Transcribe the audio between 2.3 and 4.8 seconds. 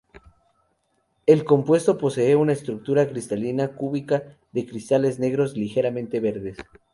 una estructura cristalina cúbica de